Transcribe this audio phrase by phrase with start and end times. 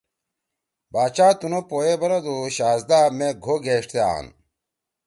[0.93, 2.99] باچا تنُو پو ئے بنَدُو: ”شہزَدا!
[3.17, 4.25] مے گھو گیݜتے آن۔“